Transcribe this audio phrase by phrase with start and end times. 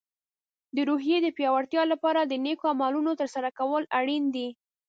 [0.75, 4.47] د روحیې د پیاوړتیا لپاره د نیکو عملونو ترسره کول اړین دي.